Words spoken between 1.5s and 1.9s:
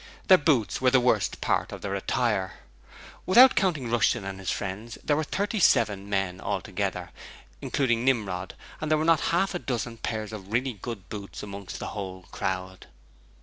of